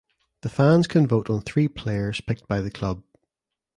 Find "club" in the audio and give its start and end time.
2.71-3.03